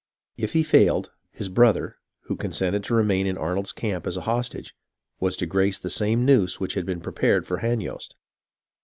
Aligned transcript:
If 0.35 0.53
he 0.53 0.63
failed, 0.63 1.11
his 1.29 1.47
brother, 1.47 1.97
who 2.21 2.35
consented 2.35 2.83
to 2.85 2.95
remain 2.95 3.27
in 3.27 3.37
Arnold's 3.37 3.71
camp 3.71 4.07
as 4.07 4.17
a 4.17 4.21
hostage, 4.25 4.73
was 5.19 5.35
to 5.37 5.45
grace 5.45 5.77
the 5.77 5.91
same 5.91 6.25
noose 6.25 6.59
which 6.59 6.73
had 6.73 6.87
been 6.87 7.01
prepared 7.01 7.45
for 7.45 7.59
Hanyost. 7.59 8.15